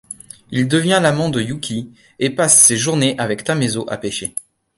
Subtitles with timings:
[0.49, 4.33] Il devient l'amant de Yuki et passe ses journées avec Tamezo à pêcher.